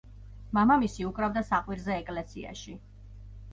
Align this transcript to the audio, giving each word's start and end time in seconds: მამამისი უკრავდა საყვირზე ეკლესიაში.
მამამისი 0.57 1.05
უკრავდა 1.09 1.45
საყვირზე 1.51 1.99
ეკლესიაში. 1.99 2.77